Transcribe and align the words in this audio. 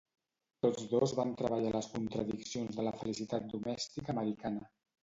Tots 0.65 0.87
dos 0.93 1.13
van 1.19 1.35
treballar 1.43 1.75
les 1.75 1.91
contradiccions 1.93 2.81
de 2.81 2.89
la 2.89 2.97
felicitat 3.05 3.51
domèstica 3.57 4.15
americana. 4.19 4.69